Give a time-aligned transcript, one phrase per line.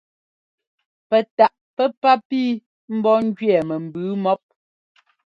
[1.09, 2.51] Pɛ taʼ pɛ́pá pii
[2.95, 4.41] mbɔ́ ɛ́njʉɛ mɛ mbʉʉ mɔ́p.